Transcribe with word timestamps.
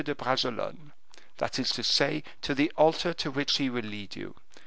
de 0.03 0.15
Bragelonne; 0.15 0.93
that 1.37 1.59
is 1.59 1.69
to 1.69 1.83
say, 1.83 2.23
to 2.41 2.55
the 2.55 2.71
altar 2.75 3.13
to 3.13 3.29
which 3.29 3.57
he 3.57 3.69
will 3.69 3.85
lead 3.85 4.15
you. 4.15 4.33